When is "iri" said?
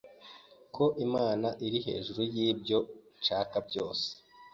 1.65-1.79